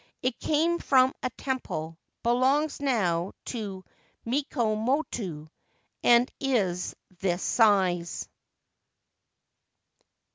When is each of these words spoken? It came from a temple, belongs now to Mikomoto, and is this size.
It 0.23 0.39
came 0.39 0.79
from 0.79 1.13
a 1.21 1.29
temple, 1.29 1.95
belongs 2.23 2.79
now 2.79 3.33
to 3.45 3.85
Mikomoto, 4.25 5.49
and 6.01 6.31
is 6.39 6.95
this 7.19 7.43
size. 7.43 8.27